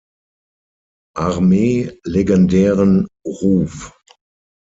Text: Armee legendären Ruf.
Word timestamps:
Armee 1.15 1.95
legendären 2.03 3.05
Ruf. 3.23 3.93